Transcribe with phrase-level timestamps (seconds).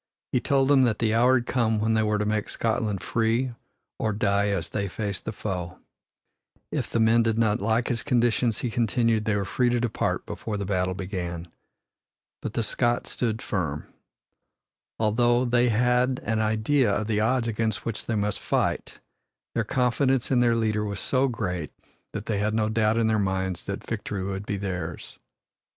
[0.31, 3.53] He told them that the hour had come when they were to make Scotland free
[3.99, 5.77] or die as they faced the foe.
[6.71, 10.25] If the men did not like his conditions, he continued, they were free to depart
[10.25, 11.49] before the battle began.
[12.41, 13.93] But the Scots stood firm.
[14.97, 18.99] Although they had an idea of the odds against which they must fight,
[19.53, 21.71] their confidence in their leader was so great
[22.13, 25.19] that they had no doubt in their minds that victory would be theirs.